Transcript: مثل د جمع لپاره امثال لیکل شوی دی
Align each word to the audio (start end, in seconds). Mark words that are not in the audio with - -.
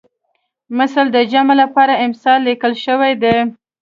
مثل 0.79 1.05
د 1.15 1.17
جمع 1.31 1.53
لپاره 1.63 1.99
امثال 2.05 2.39
لیکل 2.49 2.73
شوی 2.85 3.13
دی 3.23 3.35